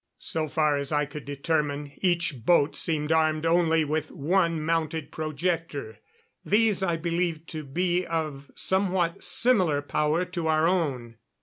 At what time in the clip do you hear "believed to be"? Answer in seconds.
6.97-8.07